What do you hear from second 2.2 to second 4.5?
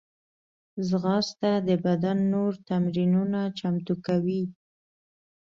نور تمرینونه چمتو کوي